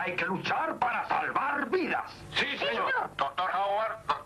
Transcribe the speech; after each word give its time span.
Hay 0.00 0.16
que 0.16 0.24
luchar 0.24 0.78
para 0.78 1.06
salvar 1.08 1.68
vidas. 1.68 2.10
Sí, 2.34 2.46
señor. 2.56 2.90
Doctor 3.18 3.50
Howard, 3.54 4.06
doctor 4.06 4.19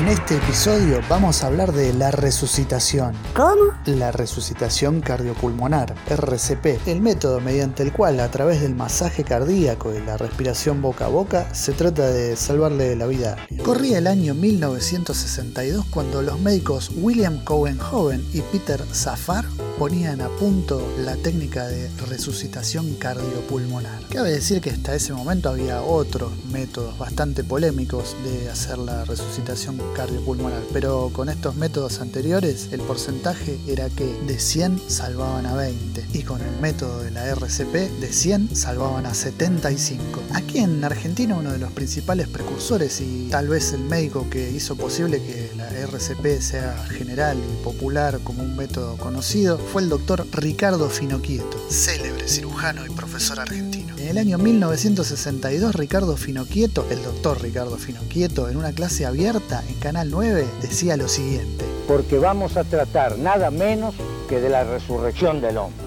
En 0.00 0.08
este 0.08 0.38
episodio 0.38 1.02
vamos 1.10 1.44
a 1.44 1.48
hablar 1.48 1.72
de 1.72 1.92
la 1.92 2.10
resucitación. 2.10 3.14
¿Cómo? 3.36 3.74
La 3.84 4.10
resucitación 4.10 5.02
cardiopulmonar, 5.02 5.94
RCP, 6.08 6.88
el 6.88 7.02
método 7.02 7.38
mediante 7.42 7.82
el 7.82 7.92
cual 7.92 8.18
a 8.20 8.30
través 8.30 8.62
del 8.62 8.74
masaje 8.74 9.24
cardíaco 9.24 9.92
y 9.94 10.00
la 10.00 10.16
respiración 10.16 10.80
boca 10.80 11.04
a 11.04 11.08
boca 11.08 11.54
se 11.54 11.72
trata 11.72 12.06
de 12.06 12.34
salvarle 12.36 12.96
la 12.96 13.06
vida. 13.06 13.36
Corría 13.62 13.98
el 13.98 14.06
año 14.06 14.32
1962 14.32 15.84
cuando 15.90 16.22
los 16.22 16.40
médicos 16.40 16.90
William 16.96 17.44
Cohen-Hoven 17.44 18.26
y 18.32 18.40
Peter 18.40 18.82
Safar 18.92 19.44
ponían 19.80 20.20
a 20.20 20.28
punto 20.28 20.86
la 20.98 21.16
técnica 21.16 21.66
de 21.66 21.88
resucitación 22.06 22.96
cardiopulmonar. 22.96 24.02
Cabe 24.10 24.30
decir 24.30 24.60
que 24.60 24.68
hasta 24.68 24.94
ese 24.94 25.14
momento 25.14 25.48
había 25.48 25.80
otros 25.80 26.32
métodos 26.52 26.98
bastante 26.98 27.44
polémicos 27.44 28.14
de 28.22 28.50
hacer 28.50 28.76
la 28.76 29.06
resucitación 29.06 29.80
cardiopulmonar, 29.96 30.60
pero 30.74 31.08
con 31.14 31.30
estos 31.30 31.56
métodos 31.56 32.02
anteriores 32.02 32.68
el 32.72 32.82
porcentaje 32.82 33.58
era 33.66 33.88
que 33.88 34.04
de 34.04 34.38
100 34.38 34.82
salvaban 34.86 35.46
a 35.46 35.54
20 35.54 36.08
y 36.12 36.24
con 36.24 36.42
el 36.42 36.60
método 36.60 37.02
de 37.02 37.12
la 37.12 37.24
RCP 37.28 37.72
de 37.72 38.12
100 38.12 38.54
salvaban 38.54 39.06
a 39.06 39.14
75. 39.14 40.20
Aquí 40.34 40.58
en 40.58 40.84
Argentina 40.84 41.36
uno 41.36 41.52
de 41.52 41.58
los 41.58 41.72
principales 41.72 42.28
precursores 42.28 43.00
y 43.00 43.28
tal 43.30 43.48
vez 43.48 43.72
el 43.72 43.80
médico 43.80 44.28
que 44.28 44.50
hizo 44.50 44.76
posible 44.76 45.22
que 45.22 45.52
la 45.56 45.70
RCP 45.70 46.42
sea 46.42 46.84
general 46.86 47.38
y 47.38 47.64
popular 47.64 48.20
como 48.22 48.42
un 48.42 48.54
método 48.56 48.98
conocido 48.98 49.58
fue 49.72 49.82
el 49.82 49.88
doctor 49.88 50.26
Ricardo 50.32 50.88
Finoquieto, 50.88 51.56
célebre 51.68 52.26
cirujano 52.26 52.84
y 52.84 52.90
profesor 52.90 53.38
argentino. 53.38 53.94
En 53.98 54.08
el 54.08 54.18
año 54.18 54.36
1962 54.36 55.76
Ricardo 55.76 56.16
Finoquieto, 56.16 56.84
el 56.90 57.00
doctor 57.04 57.40
Ricardo 57.40 57.76
Finoquieto, 57.76 58.48
en 58.48 58.56
una 58.56 58.72
clase 58.72 59.06
abierta 59.06 59.62
en 59.68 59.76
Canal 59.76 60.10
9 60.10 60.44
decía 60.60 60.96
lo 60.96 61.06
siguiente. 61.06 61.64
porque 61.86 62.18
vamos 62.18 62.56
a 62.56 62.64
tratar 62.64 63.18
nada 63.18 63.50
menos 63.50 63.94
que 64.28 64.40
de 64.40 64.48
la 64.48 64.64
resurrección 64.64 65.40
del 65.40 65.58
hombre. 65.58 65.84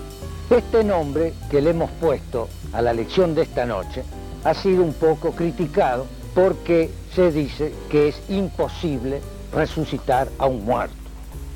Este 0.49 0.83
nombre 0.83 1.33
que 1.49 1.61
le 1.61 1.71
hemos 1.71 1.91
puesto 1.91 2.47
a 2.71 2.81
la 2.81 2.93
lección 2.93 3.35
de 3.35 3.41
esta 3.43 3.65
noche 3.65 4.03
ha 4.45 4.53
sido 4.53 4.83
un 4.83 4.93
poco 4.93 5.31
criticado 5.31 6.05
porque 6.33 6.89
se 7.15 7.31
dice 7.31 7.73
que 7.89 8.09
es 8.09 8.15
imposible 8.29 9.21
resucitar 9.53 10.29
a 10.37 10.45
un 10.47 10.65
muerto. 10.65 11.02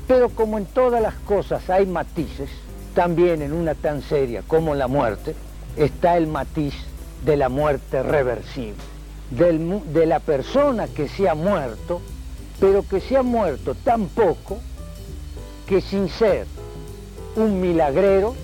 Pero 0.08 0.30
como 0.30 0.58
en 0.58 0.66
todas 0.66 1.00
las 1.00 1.14
cosas 1.14 1.70
hay 1.70 1.86
matices, 1.86 2.50
también 2.94 3.42
en 3.42 3.52
una 3.52 3.74
tan 3.74 4.02
seria 4.02 4.42
como 4.42 4.74
la 4.74 4.88
muerte 4.88 5.36
está 5.76 6.16
el 6.16 6.26
matiz 6.26 6.74
de 7.24 7.36
la 7.36 7.48
muerte 7.48 8.02
reversible, 8.02 8.82
de 9.30 10.06
la 10.06 10.18
persona 10.18 10.88
que 10.88 11.08
se 11.08 11.28
ha 11.28 11.34
muerto, 11.34 12.00
pero 12.58 12.82
que 12.88 13.00
se 13.00 13.16
ha 13.16 13.22
muerto 13.22 13.74
tan 13.76 14.06
poco 14.06 14.58
que 15.68 15.80
sin 15.80 16.08
ser 16.08 16.46
un 17.36 17.60
milagrero 17.60 18.34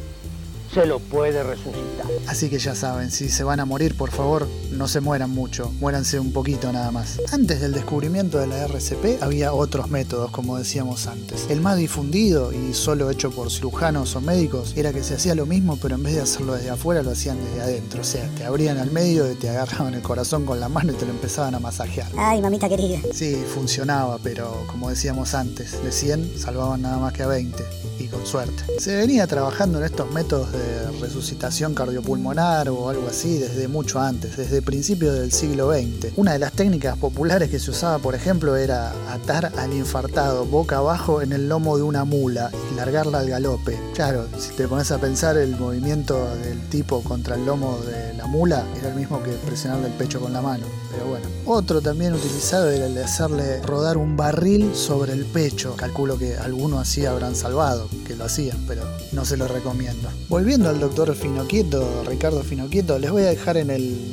se 0.74 0.86
lo 0.86 0.98
puede 0.98 1.42
resucitar. 1.44 2.06
Así 2.26 2.50
que 2.50 2.58
ya 2.58 2.74
saben, 2.74 3.10
si 3.10 3.28
se 3.28 3.44
van 3.44 3.60
a 3.60 3.64
morir, 3.64 3.96
por 3.96 4.10
favor, 4.10 4.48
no 4.72 4.88
se 4.88 5.00
mueran 5.00 5.30
mucho, 5.30 5.70
muéranse 5.78 6.18
un 6.18 6.32
poquito 6.32 6.72
nada 6.72 6.90
más. 6.90 7.20
Antes 7.32 7.60
del 7.60 7.72
descubrimiento 7.72 8.38
de 8.38 8.48
la 8.48 8.64
RCP 8.64 9.22
había 9.22 9.52
otros 9.52 9.88
métodos, 9.88 10.32
como 10.32 10.58
decíamos 10.58 11.06
antes. 11.06 11.46
El 11.48 11.60
más 11.60 11.76
difundido 11.76 12.52
y 12.52 12.74
solo 12.74 13.08
hecho 13.10 13.30
por 13.30 13.52
cirujanos 13.52 14.16
o 14.16 14.20
médicos 14.20 14.72
era 14.76 14.92
que 14.92 15.04
se 15.04 15.14
hacía 15.14 15.36
lo 15.36 15.46
mismo, 15.46 15.78
pero 15.80 15.94
en 15.94 16.02
vez 16.02 16.16
de 16.16 16.22
hacerlo 16.22 16.54
desde 16.54 16.70
afuera, 16.70 17.02
lo 17.02 17.10
hacían 17.10 17.38
desde 17.44 17.62
adentro. 17.62 18.00
O 18.00 18.04
sea, 18.04 18.28
te 18.36 18.44
abrían 18.44 18.78
al 18.78 18.90
medio, 18.90 19.26
te 19.36 19.48
agarraban 19.48 19.94
el 19.94 20.02
corazón 20.02 20.44
con 20.44 20.58
la 20.58 20.68
mano 20.68 20.92
y 20.92 20.96
te 20.96 21.06
lo 21.06 21.12
empezaban 21.12 21.54
a 21.54 21.60
masajear. 21.60 22.08
Ay, 22.16 22.40
mamita 22.40 22.68
querida. 22.68 22.98
Sí, 23.12 23.36
funcionaba, 23.54 24.18
pero 24.22 24.64
como 24.66 24.90
decíamos 24.90 25.34
antes, 25.34 25.82
de 25.84 25.92
100 25.92 26.32
salvaban 26.36 26.82
nada 26.82 26.98
más 26.98 27.12
que 27.12 27.22
a 27.22 27.28
20, 27.28 27.62
y 28.00 28.08
con 28.08 28.26
suerte. 28.26 28.64
Se 28.80 28.96
venía 28.96 29.26
trabajando 29.26 29.78
en 29.78 29.84
estos 29.84 30.10
métodos 30.10 30.50
de 30.52 30.63
resucitación 31.00 31.74
cardiopulmonar 31.74 32.68
o 32.68 32.88
algo 32.88 33.06
así 33.08 33.38
desde 33.38 33.68
mucho 33.68 34.00
antes, 34.00 34.36
desde 34.36 34.62
principios 34.62 35.18
del 35.18 35.32
siglo 35.32 35.72
XX. 35.72 36.12
Una 36.16 36.32
de 36.32 36.38
las 36.38 36.52
técnicas 36.52 36.96
populares 36.96 37.50
que 37.50 37.58
se 37.58 37.70
usaba, 37.70 37.98
por 37.98 38.14
ejemplo, 38.14 38.56
era 38.56 38.92
atar 39.12 39.52
al 39.56 39.72
infartado 39.72 40.44
boca 40.46 40.78
abajo 40.78 41.22
en 41.22 41.32
el 41.32 41.48
lomo 41.48 41.76
de 41.76 41.82
una 41.82 42.04
mula 42.04 42.50
y 42.72 42.74
largarla 42.74 43.18
al 43.18 43.28
galope. 43.28 43.78
Claro, 43.94 44.26
si 44.38 44.52
te 44.54 44.68
pones 44.68 44.90
a 44.90 44.98
pensar, 44.98 45.36
el 45.36 45.56
movimiento 45.56 46.34
del 46.36 46.60
tipo 46.68 47.02
contra 47.02 47.36
el 47.36 47.44
lomo 47.44 47.78
de 47.78 48.14
la 48.14 48.26
mula 48.26 48.64
era 48.78 48.88
el 48.88 48.94
mismo 48.94 49.22
que 49.22 49.32
presionarle 49.32 49.88
el 49.88 49.92
pecho 49.94 50.20
con 50.20 50.32
la 50.32 50.42
mano. 50.42 50.66
Pero 50.90 51.06
bueno, 51.06 51.26
otro 51.46 51.80
también 51.80 52.14
utilizado 52.14 52.70
era 52.70 52.86
el 52.86 52.94
de 52.94 53.04
hacerle 53.04 53.60
rodar 53.62 53.96
un 53.96 54.16
barril 54.16 54.74
sobre 54.74 55.12
el 55.12 55.24
pecho. 55.24 55.74
Calculo 55.76 56.18
que 56.18 56.36
algunos 56.36 56.80
así 56.80 57.04
habrán 57.04 57.34
salvado, 57.34 57.88
que 58.06 58.14
lo 58.14 58.24
hacían, 58.24 58.58
pero 58.68 58.82
no 59.12 59.24
se 59.24 59.36
lo 59.36 59.48
recomiendo. 59.48 60.08
Volviendo 60.28 60.53
al 60.62 60.78
doctor 60.78 61.12
Finoquieto, 61.16 62.04
Ricardo 62.06 62.44
Finoquieto, 62.44 62.96
les 63.00 63.10
voy 63.10 63.22
a 63.22 63.26
dejar 63.26 63.56
en 63.56 63.66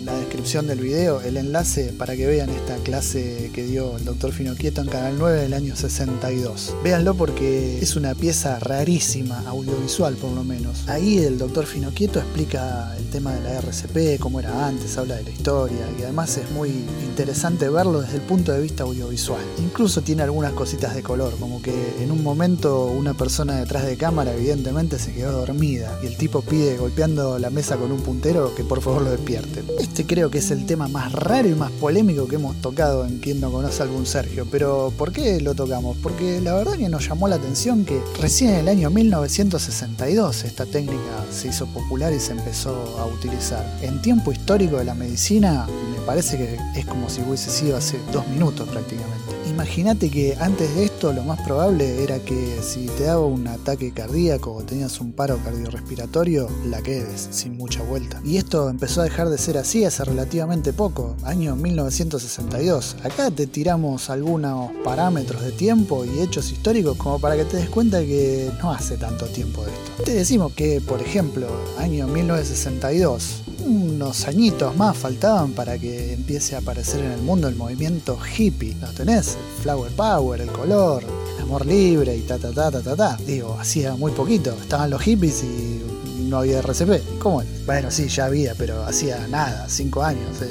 la 0.05 0.15
descripción 0.15 0.65
del 0.65 0.79
video 0.79 1.21
el 1.21 1.37
enlace 1.37 1.93
para 1.95 2.15
que 2.15 2.25
vean 2.25 2.49
esta 2.49 2.77
clase 2.77 3.51
que 3.53 3.63
dio 3.63 3.95
el 3.95 4.05
doctor 4.05 4.31
Finoquieto 4.31 4.81
en 4.81 4.87
Canal 4.87 5.19
9 5.19 5.39
del 5.39 5.53
año 5.53 5.75
62. 5.75 6.73
Véanlo 6.83 7.13
porque 7.13 7.77
es 7.79 7.95
una 7.95 8.15
pieza 8.15 8.57
rarísima, 8.57 9.43
audiovisual 9.45 10.15
por 10.15 10.31
lo 10.31 10.43
menos. 10.43 10.89
Ahí 10.89 11.19
el 11.19 11.37
doctor 11.37 11.67
Finoquieto 11.67 12.17
explica 12.17 12.91
el 12.97 13.07
tema 13.11 13.35
de 13.35 13.41
la 13.41 13.59
RCP, 13.59 14.19
cómo 14.19 14.39
era 14.39 14.67
antes, 14.67 14.97
habla 14.97 15.17
de 15.17 15.23
la 15.25 15.29
historia 15.29 15.87
y 15.99 16.01
además 16.01 16.37
es 16.37 16.49
muy 16.49 16.69
interesante 17.03 17.69
verlo 17.69 18.01
desde 18.01 18.15
el 18.15 18.23
punto 18.23 18.51
de 18.51 18.61
vista 18.61 18.81
audiovisual. 18.81 19.43
Incluso 19.59 20.01
tiene 20.01 20.23
algunas 20.23 20.53
cositas 20.53 20.95
de 20.95 21.03
color, 21.03 21.35
como 21.39 21.61
que 21.61 21.73
en 22.01 22.11
un 22.11 22.23
momento 22.23 22.85
una 22.85 23.13
persona 23.13 23.57
detrás 23.57 23.85
de 23.85 23.95
cámara 23.95 24.33
evidentemente 24.33 24.97
se 24.97 25.13
quedó 25.13 25.33
dormida 25.33 25.99
y 26.01 26.07
el 26.07 26.17
tipo 26.21 26.43
pide 26.43 26.77
golpeando 26.77 27.39
la 27.39 27.49
mesa 27.49 27.77
con 27.77 27.91
un 27.91 27.99
puntero 27.99 28.53
que 28.53 28.63
por 28.63 28.79
favor 28.79 29.01
lo 29.01 29.09
despierten. 29.09 29.65
Este 29.79 30.05
creo 30.05 30.29
que 30.29 30.37
es 30.37 30.51
el 30.51 30.67
tema 30.67 30.87
más 30.87 31.11
raro 31.13 31.47
y 31.47 31.55
más 31.55 31.71
polémico 31.71 32.27
que 32.27 32.35
hemos 32.35 32.57
tocado 32.57 33.07
en 33.07 33.17
Quien 33.17 33.41
no 33.41 33.51
conoce 33.51 33.81
a 33.81 33.85
algún 33.85 34.05
Sergio, 34.05 34.45
pero 34.51 34.93
¿por 34.95 35.11
qué 35.11 35.41
lo 35.41 35.55
tocamos? 35.55 35.97
Porque 35.97 36.39
la 36.39 36.53
verdad 36.53 36.73
que 36.73 36.89
nos 36.89 37.07
llamó 37.07 37.27
la 37.27 37.37
atención 37.37 37.85
que 37.85 37.99
recién 38.19 38.51
en 38.51 38.55
el 38.57 38.67
año 38.67 38.91
1962 38.91 40.43
esta 40.43 40.67
técnica 40.67 41.25
se 41.31 41.47
hizo 41.47 41.65
popular 41.65 42.13
y 42.13 42.19
se 42.19 42.33
empezó 42.33 42.99
a 42.99 43.07
utilizar. 43.07 43.65
En 43.81 43.99
tiempo 44.03 44.31
histórico 44.31 44.77
de 44.77 44.85
la 44.85 44.93
medicina 44.93 45.65
me 45.90 45.90
parece 46.01 46.37
que 46.37 46.57
es 46.79 46.85
como 46.85 47.09
si 47.09 47.21
hubiese 47.21 47.49
sido 47.49 47.77
hace 47.77 47.99
dos 48.11 48.27
minutos 48.27 48.67
prácticamente. 48.69 49.31
Imagínate 49.49 50.09
que 50.09 50.37
antes 50.39 50.73
de 50.75 50.85
esto 50.85 51.11
lo 51.11 51.23
más 51.23 51.41
probable 51.41 52.03
era 52.03 52.19
que 52.19 52.59
si 52.61 52.85
te 52.85 53.03
daba 53.03 53.25
un 53.25 53.47
ataque 53.47 53.91
cardíaco 53.91 54.53
o 54.53 54.63
tenías 54.63 55.01
un 55.01 55.11
paro 55.11 55.37
cardiorrespiratorio, 55.43 56.47
la 56.67 56.81
quedes 56.81 57.27
sin 57.31 57.57
mucha 57.57 57.83
vuelta. 57.83 58.21
Y 58.23 58.37
esto 58.37 58.69
empezó 58.69 59.01
a 59.01 59.03
dejar 59.03 59.29
de 59.29 59.37
ser 59.37 59.57
así 59.57 59.83
hace 59.83 60.05
relativamente 60.05 60.73
poco, 60.73 61.15
año 61.23 61.55
1962. 61.55 62.97
Acá 63.03 63.29
te 63.31 63.47
tiramos 63.47 64.09
algunos 64.09 64.71
parámetros 64.83 65.43
de 65.43 65.51
tiempo 65.51 66.05
y 66.05 66.21
hechos 66.21 66.51
históricos 66.51 66.97
como 66.97 67.19
para 67.19 67.35
que 67.35 67.45
te 67.45 67.57
des 67.57 67.69
cuenta 67.69 67.99
que 67.99 68.51
no 68.61 68.71
hace 68.71 68.97
tanto 68.97 69.25
tiempo 69.25 69.63
de 69.63 69.71
esto. 69.71 70.03
Te 70.03 70.13
decimos 70.13 70.53
que, 70.53 70.81
por 70.81 71.01
ejemplo, 71.01 71.47
año 71.77 72.07
1962, 72.07 73.43
unos 73.65 74.27
añitos 74.27 74.75
más 74.75 74.97
faltaban 74.97 75.51
para 75.51 75.77
que 75.77 75.90
empiece 75.91 76.55
a 76.55 76.59
aparecer 76.59 77.03
en 77.03 77.11
el 77.11 77.21
mundo 77.21 77.47
el 77.47 77.55
movimiento 77.55 78.17
hippie. 78.37 78.75
¿Lo 78.81 78.87
tenés? 78.93 79.35
El 79.35 79.63
flower 79.63 79.91
power, 79.91 80.41
el 80.41 80.51
color, 80.51 81.03
el 81.37 81.43
amor 81.43 81.65
libre 81.65 82.15
y 82.15 82.21
ta 82.21 82.37
ta 82.37 82.51
ta 82.51 82.71
ta 82.71 82.81
ta 82.81 82.95
ta. 82.95 83.17
Digo, 83.25 83.57
hacía 83.59 83.95
muy 83.95 84.11
poquito. 84.11 84.55
Estaban 84.61 84.89
los 84.89 85.01
hippies 85.01 85.43
y 85.43 85.90
no 86.31 86.37
había 86.37 86.59
RCP. 86.59 87.19
¿Cómo? 87.19 87.43
Bueno, 87.65 87.91
sí, 87.91 88.07
ya 88.07 88.25
había, 88.25 88.55
pero 88.55 88.83
hacía 88.83 89.27
nada, 89.27 89.67
cinco 89.69 90.01
años, 90.01 90.41
eh, 90.41 90.47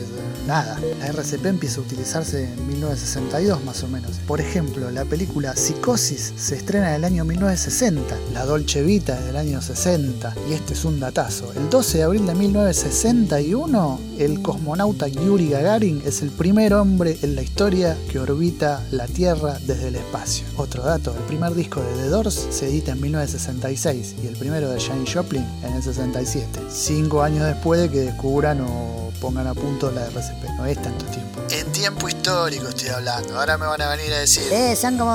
nada. 0.46 0.78
La 1.00 1.06
RCP 1.08 1.46
empieza 1.46 1.80
a 1.80 1.84
utilizarse 1.84 2.44
en 2.44 2.68
1962 2.68 3.64
más 3.64 3.82
o 3.82 3.88
menos. 3.88 4.12
Por 4.26 4.40
ejemplo, 4.40 4.90
la 4.90 5.04
película 5.04 5.56
Psicosis 5.56 6.34
se 6.36 6.56
estrena 6.56 6.90
en 6.90 6.96
el 6.96 7.04
año 7.04 7.24
1960, 7.24 8.16
La 8.34 8.44
Dolce 8.44 8.82
Vita 8.82 9.20
del 9.20 9.36
año 9.36 9.60
60, 9.60 10.34
y 10.48 10.52
este 10.52 10.74
es 10.74 10.84
un 10.84 11.00
datazo. 11.00 11.52
El 11.54 11.68
12 11.70 11.98
de 11.98 12.04
abril 12.04 12.26
de 12.26 12.34
1961, 12.34 14.00
el 14.18 14.42
cosmonauta 14.42 15.08
Yuri 15.08 15.48
Gagarin 15.48 16.02
es 16.04 16.20
el 16.20 16.30
primer 16.30 16.74
hombre 16.74 17.18
en 17.22 17.34
la 17.34 17.42
historia 17.42 17.96
que 18.10 18.18
orbita 18.18 18.84
la 18.90 19.06
Tierra 19.06 19.58
desde 19.66 19.88
el 19.88 19.96
espacio. 19.96 20.46
Otro 20.56 20.82
dato, 20.82 21.14
el 21.16 21.24
primer 21.24 21.54
disco 21.54 21.80
de 21.80 22.02
The 22.02 22.08
Doors 22.08 22.48
se 22.50 22.68
edita 22.68 22.92
en 22.92 23.00
1966 23.00 24.16
y 24.22 24.26
el 24.26 24.36
primero 24.36 24.68
de 24.70 24.78
Janis 24.78 25.14
Joplin 25.14 25.44
el 25.76 25.82
67. 25.82 26.60
Cinco 26.70 27.22
años 27.22 27.46
después 27.46 27.80
de 27.80 27.90
que 27.90 28.00
descubran 28.00 28.60
o 28.62 29.10
pongan 29.20 29.46
a 29.46 29.54
punto 29.54 29.90
la 29.90 30.06
RCP. 30.06 30.44
No 30.56 30.66
es 30.66 30.80
tanto 30.80 31.04
tiempo. 31.06 31.40
En 31.50 31.66
tiempo 31.72 32.08
histórico 32.08 32.68
estoy 32.68 32.88
hablando. 32.90 33.36
Ahora 33.38 33.58
me 33.58 33.66
van 33.66 33.82
a 33.82 33.90
venir 33.96 34.12
a 34.12 34.18
decir. 34.18 34.44
Eh, 34.52 34.76
son 34.76 34.96
como, 34.96 35.12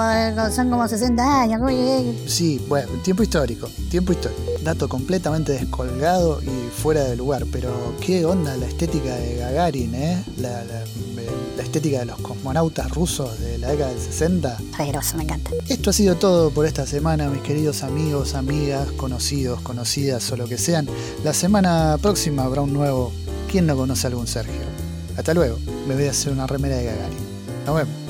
son 0.54 0.69
como 0.69 0.88
60 0.88 1.42
años. 1.42 1.60
¿cómo 1.60 1.69
que- 1.69 2.24
Sí, 2.28 2.63
bueno, 2.68 2.90
tiempo 3.04 3.24
histórico, 3.24 3.69
tiempo 3.90 4.12
histórico. 4.12 4.42
Dato 4.62 4.90
completamente 4.90 5.54
descolgado 5.54 6.42
y 6.42 6.69
fuera 6.81 7.04
de 7.06 7.16
lugar, 7.16 7.46
pero 7.51 7.72
qué 8.01 8.25
onda 8.25 8.56
la 8.58 8.66
estética 8.66 9.16
de 9.16 9.36
Gagarin, 9.38 9.96
¿eh? 9.96 10.24
La, 10.38 10.63
la- 10.66 10.84
la 11.57 11.63
estética 11.63 12.00
de 12.00 12.06
los 12.06 12.19
cosmonautas 12.19 12.90
rusos 12.92 13.40
de 13.40 13.57
la 13.57 13.69
década 13.69 13.90
del 13.90 14.00
60. 14.00 14.57
Re 14.78 14.88
groso, 14.88 15.18
me 15.18 15.24
encanta. 15.24 15.52
Esto 15.68 15.90
ha 15.90 15.94
sido 15.94 16.16
todo 16.16 16.52
por 16.52 16.66
esta 16.66 16.86
semana, 16.86 17.30
mis 17.30 17.42
queridos 17.42 17.84
amigos, 17.84 18.34
amigas, 18.34 18.92
conocidos, 18.92 19.62
conocidas 19.62 20.31
o 20.31 20.38
lo 20.38 20.48
que 20.48 20.57
sean. 20.57 20.88
La 21.24 21.34
semana 21.34 21.98
próxima 22.02 22.44
habrá 22.44 22.62
un 22.62 22.74
nuevo 22.74 23.12
¿Quién 23.56 23.68
no 23.68 23.78
conoce 23.78 24.07
a 24.07 24.10
algún 24.10 24.28
Sergio? 24.28 24.62
Hasta 25.18 25.34
luego, 25.34 25.57
me 25.88 25.96
voy 25.96 26.07
a 26.07 26.12
hacer 26.12 26.34
una 26.34 26.46
remera 26.46 26.75
de 26.75 26.86
Gagarin. 26.86 27.18
Nos 27.66 27.75
vemos. 27.75 28.05